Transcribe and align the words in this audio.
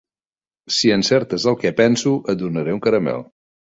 Si 0.77 0.91
encertes 0.95 1.45
el 1.51 1.57
que 1.65 1.73
penso, 1.81 2.15
et 2.35 2.43
donaré 2.43 2.77
un 2.79 2.83
caramel. 2.87 3.23